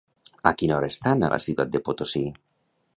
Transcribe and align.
A 0.51 0.53
quina 0.61 0.79
hora 0.79 0.89
estan 0.95 1.21
a 1.21 1.31
la 1.37 1.41
ciutat 1.47 1.75
de 1.77 1.85
Potosí? 1.87 2.25